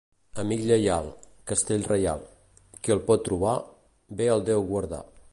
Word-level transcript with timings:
Amic 0.43 0.61
lleial, 0.69 1.09
castell 1.51 1.85
reial; 1.91 2.23
qui 2.79 2.95
el 2.95 3.03
pot 3.09 3.23
trobar, 3.27 3.53
bé 4.23 4.31
el 4.37 4.43
deu 4.49 4.65
guardar. 4.71 5.03